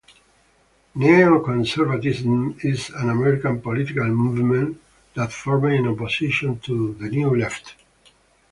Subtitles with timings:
[0.95, 4.81] Neoconservatism is an American political movement
[5.13, 7.75] that formed in opposition to the New Left.